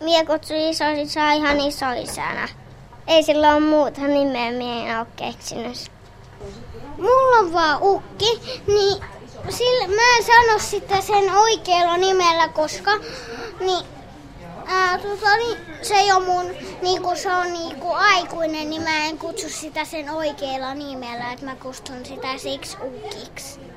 Mie 0.00 0.24
kutsun 0.24 0.56
isoisää 0.56 1.32
ihan 1.32 1.60
isoisänä. 1.60 2.48
Ei 3.06 3.22
sillä 3.22 3.52
ole 3.54 3.60
muuta 3.60 4.00
nimeä, 4.00 4.52
mie 4.52 4.90
en 4.90 4.98
ole 4.98 5.06
keksinyt. 5.16 5.90
Mulla 6.96 7.38
on 7.38 7.52
vaan 7.52 7.78
ukki, 7.82 8.40
niin 8.66 9.04
sillä, 9.48 9.86
mä 9.86 10.16
en 10.18 10.24
sano 10.24 10.58
sitä 10.58 11.00
sen 11.00 11.34
oikealla 11.34 11.96
nimellä, 11.96 12.48
koska 12.48 12.90
niin, 13.60 13.86
ää, 14.66 14.98
tota, 14.98 15.36
niin, 15.36 15.58
se 15.82 15.94
ei 15.94 16.12
ole 16.12 16.24
mun, 16.24 16.46
niin 16.82 17.02
kun 17.02 17.16
se 17.16 17.32
on 17.32 17.52
niin 17.52 17.76
kun 17.76 17.96
aikuinen, 17.96 18.70
niin 18.70 18.82
mä 18.82 19.04
en 19.04 19.18
kutsu 19.18 19.48
sitä 19.48 19.84
sen 19.84 20.10
oikealla 20.10 20.74
nimellä, 20.74 21.32
että 21.32 21.44
mä 21.44 21.56
kutsun 21.56 22.06
sitä 22.06 22.38
siksi 22.38 22.76
ukiksi. 22.82 23.67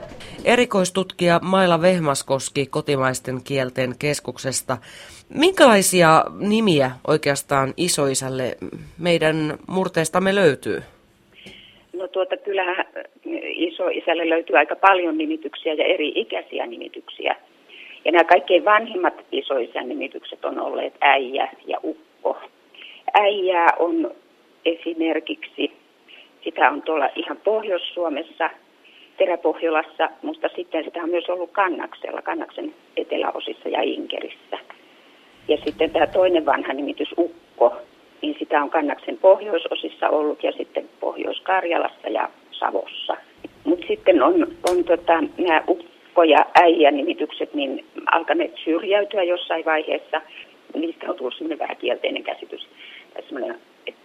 Erikoistutkija 0.46 1.39
Maila 1.42 1.82
Vehmaskoski 1.82 2.66
kotimaisten 2.66 3.44
kielten 3.48 3.94
keskuksesta. 4.00 4.78
Minkälaisia 5.30 6.23
nimiä 6.40 6.91
oikeastaan 7.08 7.73
isoisälle 7.78 8.58
meidän 8.99 9.58
murteestamme 9.68 10.35
löytyy? 10.35 10.80
No 11.94 12.08
tuota, 12.08 12.38
kyllähän 12.38 12.85
isoisälle 13.55 14.30
löytyy 14.30 14.58
aika 14.58 14.76
paljon 14.76 15.18
nimityksiä 15.18 15.73
ja 15.73 15.85
eri 15.85 16.12
ikäisiä 16.16 16.68
nimityksiä. 16.68 17.35
Ja 18.05 18.12
nämä 18.12 18.23
kaikkein 18.23 18.66
vanhimmat 18.66 19.13
isoisän 19.32 19.90
nimitykset 19.90 20.46
on 20.46 20.60
olleet 20.60 20.94
äijä 21.02 21.52
ja 21.68 21.77
ukko. 21.84 22.38
Äijää 23.13 23.70
on 23.80 24.12
esimerkiksi, 24.66 25.71
sitä 26.44 26.70
on 26.70 26.82
tuolla 26.82 27.10
ihan 27.16 27.38
Pohjois-Suomessa, 27.38 28.49
Teräpohjolassa, 29.17 30.09
mutta 30.21 30.49
sitten 30.55 30.83
sitä 30.83 30.99
on 31.03 31.09
myös 31.09 31.29
ollut 31.29 31.51
Kannaksella, 31.51 32.21
Kannaksen 32.21 32.73
eteläosissa 32.97 33.70
ja 33.70 33.81
Inkerissä. 33.81 34.57
Ja 35.47 35.57
sitten 35.65 35.91
tämä 35.91 36.07
toinen 36.07 36.45
vanha 36.45 36.73
nimitys 36.73 37.13
Ukko, 37.17 37.73
niin 38.21 38.35
sitä 38.39 38.63
on 38.63 38.70
Kannaksen 38.70 39.17
pohjoisosissa 39.17 40.09
ollut 40.09 40.43
ja 40.43 40.51
sitten 40.51 40.90
Pohjois-Karjalassa 40.99 42.09
ja 42.09 42.29
Savossa. 42.51 43.18
Mutta 43.63 43.87
sitten 43.87 44.23
on, 44.23 44.48
on 44.70 44.84
tota, 44.84 45.23
nämä 45.37 45.63
ukko- 45.68 46.23
ja 46.23 46.46
äijä-nimitykset 46.62 47.53
niin 47.53 47.85
alkaneet 48.12 48.53
syrjäytyä 48.63 49.23
jossain 49.23 49.65
vaiheessa. 49.65 50.21
Niistä 50.73 51.09
on 51.09 51.15
tullut 51.15 51.34
sellainen 51.34 51.59
vähän 51.59 51.77
kielteinen 51.77 52.23
käsitys. 52.23 52.68
Että 53.15 53.35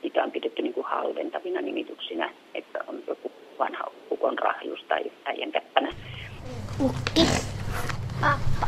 niitä 0.02 0.24
on 0.24 0.30
pidetty 0.30 0.62
niin 0.62 0.74
kuin 0.74 0.86
halventavina 0.86 1.60
nimityksinä, 1.60 2.30
että 2.54 2.78
on 2.88 3.02
joku 3.06 3.32
vanha 3.58 3.91
ukon 4.10 4.38
rahjus 4.38 4.84
tai 4.88 5.12
äijän 5.24 5.52
käppänä. 5.52 5.88
Ukki. 6.84 7.20
Pappa. 8.20 8.66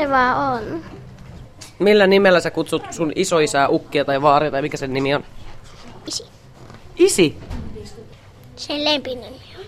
Se 0.00 0.10
vaan 0.10 0.54
on. 0.54 0.84
Millä 1.78 2.06
nimellä 2.06 2.40
sä 2.40 2.50
kutsut 2.50 2.82
sun 2.90 3.12
isoisää, 3.14 3.68
ukkia 3.68 4.04
tai 4.04 4.22
vaaria 4.22 4.50
tai 4.50 4.62
mikä 4.62 4.76
sen 4.76 4.92
nimi 4.92 5.14
on? 5.14 5.24
Isi. 6.08 6.24
Isi? 6.98 7.36
Sen 8.56 8.84
lempinimi 8.84 9.26
on. 9.26 9.64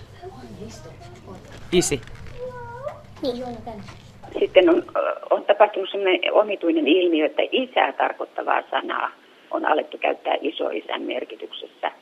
Isi. 1.73 2.01
Niin. 3.23 3.45
Sitten 4.39 4.71
on, 4.71 4.85
on 5.31 5.45
tapahtunut 5.45 5.89
sellainen 5.91 6.33
omituinen 6.33 6.89
ilmiö, 6.89 7.27
että 7.27 7.43
isää 7.53 7.93
tarkoittavaa 7.93 8.63
sanaa 8.71 9.11
on 9.51 9.67
alettu 9.67 9.99
käyttää 9.99 10.37
isoisän 10.41 11.03
merkityksessä. 11.03 11.93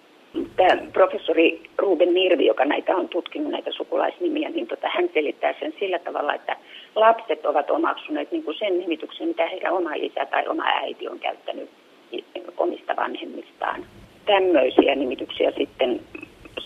Tämä 0.56 0.82
professori 0.92 1.62
Ruben 1.78 2.14
Nirvi, 2.14 2.46
joka 2.46 2.64
näitä 2.64 2.96
on 2.96 3.08
tutkinut, 3.08 3.52
näitä 3.52 3.70
sukulaisnimiä, 3.72 4.48
niin 4.50 4.66
tota, 4.66 4.88
hän 4.88 5.08
selittää 5.14 5.54
sen 5.60 5.74
sillä 5.78 5.98
tavalla, 5.98 6.34
että 6.34 6.56
lapset 6.94 7.46
ovat 7.46 7.70
omaksuneet 7.70 8.32
niin 8.32 8.44
kuin 8.44 8.58
sen 8.58 8.78
nimityksen, 8.78 9.28
mitä 9.28 9.46
heidän 9.46 9.72
oma 9.72 9.94
isä 9.94 10.26
tai 10.26 10.48
oma 10.48 10.64
äiti 10.66 11.08
on 11.08 11.18
käyttänyt 11.18 11.70
omista 12.56 12.96
vanhemmistaan. 12.96 13.84
Tämmöisiä 14.26 14.94
nimityksiä 14.94 15.52
sitten 15.58 16.00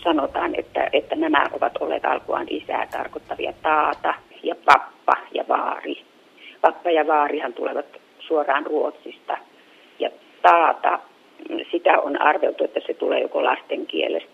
sanotaan, 0.03 0.55
että, 0.55 0.89
että 0.93 1.15
nämä 1.15 1.45
ovat 1.53 1.77
olleet 1.79 2.05
alkuaan 2.05 2.47
isää 2.49 2.87
tarkoittavia 2.91 3.53
taata 3.63 4.13
ja 4.43 4.55
pappa 4.65 5.13
ja 5.33 5.45
vaari. 5.47 6.01
Pappa 6.61 6.91
ja 6.91 7.07
vaarihan 7.07 7.53
tulevat 7.53 7.85
suoraan 8.19 8.65
Ruotsista. 8.65 9.37
Ja 9.99 10.09
taata, 10.41 10.99
sitä 11.71 11.99
on 11.99 12.21
arveltu, 12.21 12.63
että 12.63 12.79
se 12.87 12.93
tulee 12.93 13.21
joko 13.21 13.43
lasten 13.43 13.87
kielestä 13.87 14.24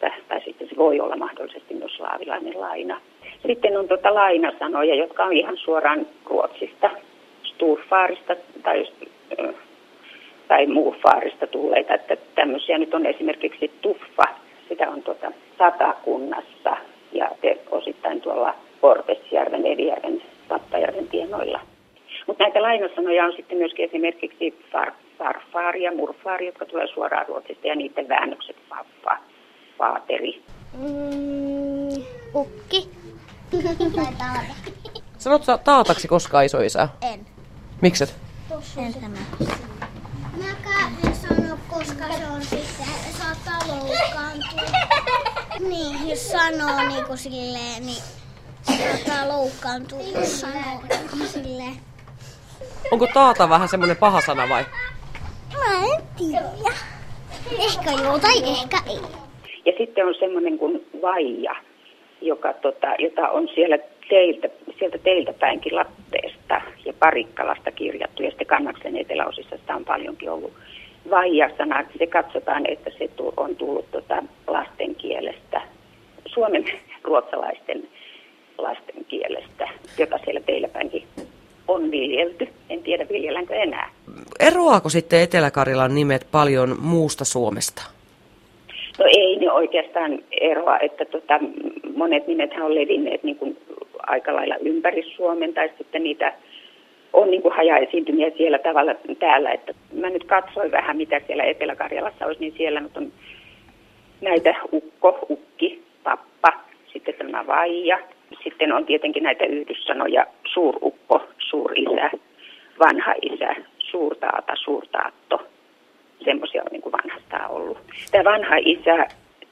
voi 0.91 0.99
olla 0.99 1.15
mahdollisesti 1.15 1.73
myös 1.73 1.95
slaavilainen 1.95 2.61
laina. 2.61 3.01
Sitten 3.47 3.77
on 3.77 3.87
tuota 3.87 4.13
lainasanoja, 4.13 4.95
jotka 4.95 5.23
on 5.23 5.33
ihan 5.33 5.57
suoraan 5.57 6.07
Ruotsista, 6.25 6.89
Sturfaarista 7.43 8.35
tai, 8.63 8.87
tai 10.47 10.67
Muufaarista 10.67 11.47
tulleita. 11.47 11.93
Että 11.93 12.17
tämmöisiä 12.35 12.77
nyt 12.77 12.93
on 12.93 13.05
esimerkiksi 13.05 13.71
tuffa, 13.81 14.23
sitä 14.69 14.89
on 14.89 15.03
tuota 15.03 15.31
Satakunnassa 15.57 16.77
ja 17.11 17.31
osittain 17.71 18.21
tuolla 18.21 18.53
Porvesjärven, 18.81 19.65
Evijärven, 19.65 20.21
Pappajärven 20.47 21.07
tienoilla. 21.07 21.59
Mutta 22.27 22.43
näitä 22.43 22.61
lainasanoja 22.61 23.25
on 23.25 23.33
sitten 23.33 23.57
myöskin 23.57 23.85
esimerkiksi 23.85 24.55
far, 24.71 24.91
farfaari 25.17 25.83
ja 25.83 25.91
murfaari, 25.91 26.45
jotka 26.45 26.65
tulee 26.65 26.87
suoraan 26.87 27.27
Ruotsista 27.27 27.67
ja 27.67 27.75
niiden 27.75 28.09
väännökset 28.09 28.55
faffa, 28.69 29.17
faateri. 29.77 30.41
Mm, 30.73 32.03
ukki. 32.35 32.91
Sanot 35.17 35.43
sä 35.45 35.57
taataksi 35.57 36.07
koskaan 36.07 36.45
isoisää? 36.45 36.89
En. 37.01 37.25
Mikset? 37.81 38.15
En 38.77 38.93
tämä. 38.93 39.17
Mäkään 40.37 40.93
en 41.05 41.15
sano, 41.15 41.57
koska 41.69 42.07
se 42.17 42.27
on 42.27 42.41
sitten, 42.41 42.87
saattaa 43.21 43.67
loukkaantua. 43.67 44.79
Niin, 45.59 46.09
jos 46.09 46.31
sanoo 46.31 46.87
niin 46.87 47.05
kuin 47.05 47.17
silleen, 47.17 47.85
niin 47.85 48.03
saattaa 48.63 49.27
loukkaantua, 49.27 50.01
jos 50.01 50.39
sanoo 50.41 50.81
niin 51.13 51.29
silleen. 51.29 51.77
Onko 52.91 53.07
taata 53.13 53.49
vähän 53.49 53.69
semmoinen 53.69 53.97
paha 53.97 54.21
sana 54.25 54.49
vai? 54.49 54.65
Mä 55.57 55.85
en 55.95 56.03
tiedä. 56.17 56.49
Ehkä 57.59 57.91
joo 57.91 58.19
tai 58.19 58.43
ehkä 58.49 58.77
ei. 58.85 59.01
Ja 59.65 59.73
sitten 59.77 60.07
on 60.07 60.15
semmoinen 60.19 60.57
kuin 60.57 60.85
vaija, 61.01 61.55
joka, 62.21 62.53
tota, 62.53 62.87
jota 62.99 63.29
on 63.29 63.49
siellä 63.55 63.77
teiltä, 64.09 64.49
sieltä 64.79 64.97
teiltä 64.97 65.33
päinkin 65.33 65.75
Lappeesta 65.75 66.61
ja 66.85 66.93
Parikkalasta 66.99 67.71
kirjattu. 67.71 68.23
Ja 68.23 68.29
sitten 68.29 68.47
Kannaksen 68.47 68.97
eteläosissa 68.97 69.57
sitä 69.57 69.75
on 69.75 69.85
paljonkin 69.85 70.29
ollut 70.29 70.53
vaija-sana. 71.09 71.83
Se 71.97 72.07
katsotaan, 72.07 72.71
että 72.71 72.89
se 72.97 73.09
on 73.37 73.55
tullut 73.55 73.91
tota 73.91 74.23
lasten 74.47 74.95
kielestä, 74.95 75.61
suomen 76.25 76.65
ruotsalaisten 77.03 77.87
lasten 78.57 79.05
kielestä, 79.05 79.69
jota 79.97 80.17
siellä 80.17 80.41
teillä 80.41 80.67
päinkin 80.67 81.03
on 81.67 81.91
viljelty. 81.91 82.47
En 82.69 82.83
tiedä, 82.83 83.05
viljelläänkö 83.09 83.53
enää. 83.55 83.89
Eroaako 84.39 84.89
sitten 84.89 85.21
Etelä-Karjalan 85.21 85.95
nimet 85.95 86.27
paljon 86.31 86.75
muusta 86.81 87.25
Suomesta? 87.25 88.00
Ei 89.41 89.47
ne 89.47 89.53
oikeastaan 89.53 90.19
eroa, 90.31 90.79
että 90.79 91.05
tota, 91.05 91.39
monet 91.95 92.27
nimethän 92.27 92.65
on 92.65 92.75
levinneet 92.75 93.23
niin 93.23 93.35
kuin 93.35 93.57
aika 94.07 94.35
lailla 94.35 94.55
ympäri 94.55 95.03
Suomen 95.15 95.53
tai 95.53 95.69
sitten 95.77 96.03
niitä 96.03 96.33
on 97.13 97.31
niin 97.31 97.41
kuin 97.41 97.53
hajaesiintymiä 97.53 98.31
siellä 98.37 98.59
tavalla 98.59 98.95
täällä. 99.19 99.51
Että 99.51 99.73
mä 99.93 100.09
nyt 100.09 100.23
katsoin 100.23 100.71
vähän, 100.71 100.97
mitä 100.97 101.21
siellä 101.27 101.43
Etelä-Karjalassa 101.43 102.25
olisi, 102.25 102.41
niin 102.41 102.53
siellä 102.57 102.79
nyt 102.79 102.97
on 102.97 103.11
näitä 104.21 104.55
ukko, 104.73 105.19
ukki, 105.29 105.83
pappa, 106.03 106.53
sitten 106.93 107.13
tämä 107.17 107.47
vaija. 107.47 107.99
Sitten 108.43 108.73
on 108.73 108.85
tietenkin 108.85 109.23
näitä 109.23 109.45
yhdyssanoja 109.45 110.25
suurukko, 110.53 111.21
suurisä, 111.37 112.11
vanha 112.79 113.13
isä, 113.21 113.55
suurtaata, 113.79 114.53
suurtaatto. 114.55 115.41
Semmoisia 116.23 116.61
on 116.61 116.71
niin 116.71 116.81
kuin 116.81 116.93
vanhastaan 116.93 117.51
ollut. 117.51 117.77
Tämä 118.11 118.23
vanha 118.23 118.55
isä 118.59 119.07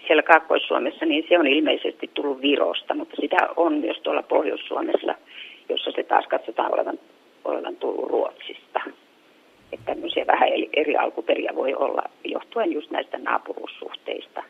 siellä 0.10 0.24
Kaakkois-Suomessa, 0.24 1.06
niin 1.06 1.26
se 1.30 1.40
on 1.40 1.48
ilmeisesti 1.48 2.12
tullut 2.14 2.42
Virosta, 2.42 2.96
mutta 2.96 3.16
sitä 3.22 3.38
on 3.56 3.74
myös 3.74 3.98
tuolla 3.98 4.24
Pohjois-Suomessa, 4.24 5.16
jossa 5.70 5.92
se 5.96 6.04
taas 6.04 6.26
katsotaan 6.28 6.74
olevan, 6.74 7.00
olevan 7.46 7.76
tullut 7.76 8.10
Ruotsista. 8.10 8.80
Että 9.72 9.86
tämmöisiä 9.86 10.28
vähän 10.28 10.50
eri 10.74 10.98
alkuperiä 10.98 11.52
voi 11.56 11.74
olla, 11.76 12.04
johtuen 12.24 12.72
just 12.72 12.92
näistä 12.92 13.18
naapuruussuhteista. 13.18 14.44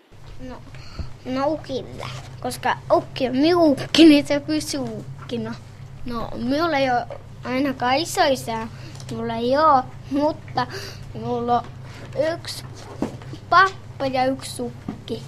No, 0.49 0.55
no 1.35 1.47
ukilla, 1.47 2.09
koska 2.41 2.75
ukki 2.93 3.27
on 3.27 3.37
miukki, 3.37 4.05
niin 4.05 4.25
se 4.25 4.39
pysyy 4.47 4.81
ukkina. 4.81 5.51
No, 6.05 6.27
minulla 6.49 6.77
ei 6.77 6.89
ole 6.89 7.19
ainakaan 7.45 7.97
isoisää, 7.97 8.67
mulla 9.15 9.35
ei 9.35 9.57
ole, 9.57 9.83
mutta 10.11 10.67
mulla 11.13 11.57
on 11.57 11.63
yksi 12.33 12.65
pappa 13.49 14.05
ja 14.13 14.25
yksi 14.25 14.61
ukki. 14.61 15.21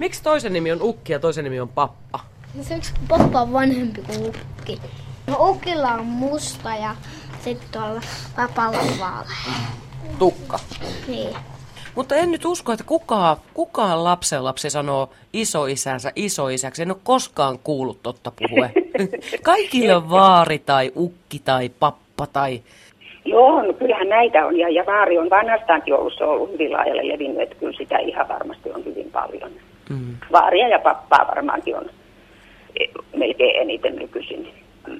Miksi 0.00 0.22
toisen 0.22 0.52
nimi 0.52 0.72
on 0.72 0.82
ukki 0.82 1.12
ja 1.12 1.18
toisen 1.18 1.44
nimi 1.44 1.60
on 1.60 1.68
pappa? 1.68 2.20
No 2.54 2.62
se 2.62 2.76
yksi 2.76 2.92
pappa 3.08 3.40
on 3.40 3.52
vanhempi 3.52 4.02
kuin 4.02 4.26
ukki. 4.26 4.80
No 5.26 5.36
ukilla 5.48 5.88
on 5.88 6.04
musta 6.04 6.74
ja 6.76 6.94
sitten 7.40 7.68
tuolla 7.72 8.00
papalla 8.36 8.78
vaaleja. 9.00 9.58
Tukka. 10.18 10.58
Niin. 11.08 11.36
Mutta 11.94 12.14
en 12.14 12.30
nyt 12.30 12.44
usko, 12.44 12.72
että 12.72 12.84
kukaan, 12.84 13.36
kukaan 13.54 14.04
lapsen 14.04 14.44
lapsi 14.44 14.70
sanoo 14.70 15.10
isoisänsä 15.32 16.12
isoisäksi. 16.16 16.82
En 16.82 16.90
ole 16.90 16.98
koskaan 17.02 17.58
kuullut 17.64 18.02
totta 18.02 18.32
puhue. 18.38 18.70
Kaikille 19.42 19.96
on 19.96 20.10
vaari 20.10 20.58
tai 20.58 20.92
ukki 20.96 21.38
tai 21.38 21.68
pappa 21.68 22.26
tai... 22.26 22.62
Joo, 23.24 23.62
no 23.62 23.72
kyllähän 23.72 24.08
näitä 24.08 24.46
on. 24.46 24.58
Ja, 24.58 24.68
ja 24.68 24.86
vaari 24.86 25.18
on 25.18 25.30
vanhastaankin 25.30 25.94
ollut, 25.94 26.12
se 26.18 26.24
on 26.24 26.30
ollut 26.30 26.52
hyvin 26.52 26.72
laajalle 26.72 27.08
levinnyt, 27.08 27.42
että 27.42 27.54
kyllä 27.54 27.78
sitä 27.78 27.98
ihan 27.98 28.28
varmasti 28.28 28.70
on 28.70 28.84
hyvin 28.84 29.10
paljon. 29.10 29.50
Mm. 29.92 30.16
Vaaria 30.32 30.68
ja 30.68 30.78
pappaa 30.78 31.26
varmaankin 31.28 31.76
on 31.76 31.90
eh, 32.80 32.88
melkein 33.16 33.56
eniten 33.56 33.96
nykyisin. 33.96 34.48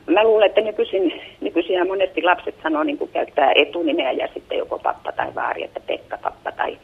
Mä 0.07 0.25
luulen, 0.25 0.47
että 0.47 0.61
nykyisin, 0.61 1.21
nykyisin 1.41 1.87
monesti 1.87 2.23
lapset 2.23 2.55
sanoo, 2.63 2.83
niin 2.83 2.99
kuin 2.99 3.11
käyttää 3.11 3.53
etunimeä 3.55 4.13
ja 4.13 4.29
sitten 4.35 4.59
joko 4.59 4.79
pappa 4.79 5.13
tai 5.13 5.35
vaari, 5.35 5.65
että 5.65 5.81
Pekka 5.81 6.19
pappa 6.23 6.53
tai 6.53 6.79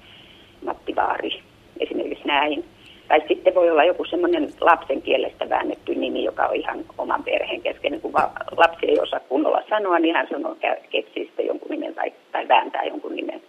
Matti 0.64 0.96
Vaari, 0.96 1.42
esimerkiksi 1.80 2.26
näin. 2.26 2.64
Tai 3.08 3.22
sitten 3.28 3.54
voi 3.54 3.70
olla 3.70 3.84
joku 3.84 4.04
semmoinen 4.04 4.48
lapsen 4.60 5.02
kielestä 5.02 5.48
väännetty 5.48 5.94
nimi, 5.94 6.24
joka 6.24 6.46
on 6.46 6.56
ihan 6.56 6.84
oman 6.98 7.24
perheen 7.24 7.62
kesken. 7.62 7.92
Niin 7.92 8.00
kun 8.00 8.12
lapsi 8.56 8.86
ei 8.86 9.00
osaa 9.00 9.20
kunnolla 9.20 9.62
sanoa, 9.68 9.98
niin 9.98 10.14
hän 10.14 10.28
sanoo, 10.30 10.56
keksii 10.90 11.24
sitten 11.24 11.46
jonkun 11.46 11.70
nimen 11.70 11.94
tai, 11.94 12.12
tai 12.32 12.48
vääntää 12.48 12.84
jonkun 12.84 13.16
nimen, 13.16 13.42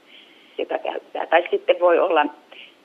joka 0.58 0.78
käyttää. 0.78 1.26
Tai 1.26 1.44
sitten 1.52 1.76
voi 1.80 2.00
olla, 2.00 2.26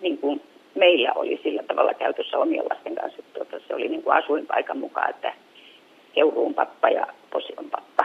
niin 0.00 0.18
kuin 0.18 0.40
meillä 0.74 1.12
oli 1.14 1.40
sillä 1.42 1.62
tavalla 1.62 1.94
käytössä 1.94 2.38
omien 2.38 2.64
lasten 2.70 2.94
kanssa, 2.94 3.18
että 3.18 3.34
tuota, 3.34 3.66
se 3.68 3.74
oli 3.74 3.88
niin 3.88 4.02
kuin 4.02 4.16
asuinpaikan 4.16 4.78
mukaan, 4.78 5.10
että 5.10 5.32
Keuruun 6.14 6.54
pappa 6.54 6.88
ja 6.88 7.06
Posion 7.30 7.70
pappa. 7.70 8.04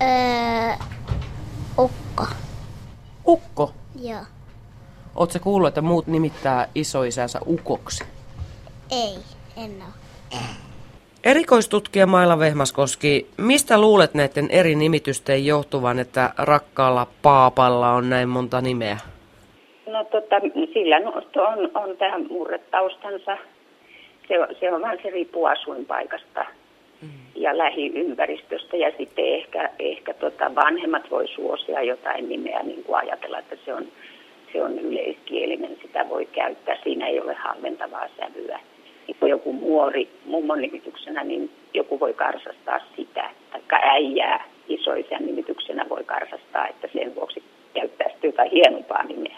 Öö, 0.00 0.86
ukko. 1.78 2.26
Ukko. 3.26 3.70
Joo. 4.02 4.20
Oletko 5.14 5.38
kuullut, 5.42 5.68
että 5.68 5.80
muut 5.80 6.06
nimittää 6.06 6.68
isoisänsä 6.74 7.40
ukoksi? 7.46 8.04
Ei, 8.90 9.14
en 9.64 9.70
oo. 9.82 10.38
Erikoistutkija 11.24 12.06
Maila 12.06 12.38
Vehmaskoski, 12.38 13.30
mistä 13.36 13.80
luulet 13.80 14.14
näiden 14.14 14.50
eri 14.50 14.74
nimitysten 14.74 15.46
johtuvan, 15.46 15.98
että 15.98 16.30
rakkaalla 16.38 17.06
paapalla 17.22 17.92
on 17.92 18.10
näin 18.10 18.28
monta 18.28 18.60
nimeä? 18.60 18.98
No 19.92 20.04
tota, 20.04 20.40
sillä 20.74 20.98
no, 21.00 21.12
on, 21.36 21.70
on 21.74 21.96
tähän 21.96 22.26
murretaustansa. 22.30 23.38
Se, 24.28 24.40
on- 24.40 24.48
se 24.60 24.72
on 24.72 24.82
vähän 24.82 24.98
se 25.02 25.10
riippuu 25.10 25.46
asuinpaikasta 25.46 26.44
ja 27.34 27.58
lähiympäristöstä. 27.58 28.76
Ja 28.76 28.92
sitten 28.98 29.24
ehkä, 29.34 29.70
ehkä 29.78 30.14
tota 30.14 30.54
vanhemmat 30.54 31.10
voi 31.10 31.28
suosia 31.28 31.82
jotain 31.82 32.28
nimeä, 32.28 32.62
niin 32.62 32.84
kuin 32.84 32.96
ajatella, 32.98 33.38
että 33.38 33.56
se 33.64 33.74
on, 33.74 33.84
se 34.52 34.62
on 34.62 34.78
yleiskielinen, 34.78 35.76
sitä 35.82 36.08
voi 36.08 36.26
käyttää. 36.26 36.76
Siinä 36.82 37.06
ei 37.06 37.20
ole 37.20 37.34
halventavaa 37.34 38.08
sävyä. 38.20 38.60
Niin 39.06 39.16
kun 39.20 39.30
joku 39.30 39.52
muori 39.52 40.08
mummon 40.26 40.60
nimityksenä, 40.60 41.24
niin 41.24 41.50
joku 41.74 42.00
voi 42.00 42.14
karsastaa 42.14 42.80
sitä. 42.96 43.30
Tai 43.68 43.80
äijää 43.82 44.44
isoisän 44.68 45.26
nimityksenä 45.26 45.86
voi 45.88 46.04
karsastaa, 46.04 46.68
että 46.68 46.88
sen 46.92 47.14
vuoksi 47.14 47.42
käyttää 47.74 48.08
sitten 48.08 48.28
jotain 48.28 48.50
hienompaa 48.50 49.02
nimeä. 49.02 49.36